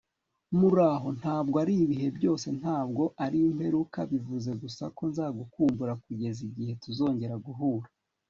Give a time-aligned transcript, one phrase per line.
[0.59, 7.35] muraho ntabwo ari ibihe byose, ntabwo ari imperuka; bivuze gusa ko nzagukumbura kugeza igihe tuzongera
[7.45, 7.87] guhura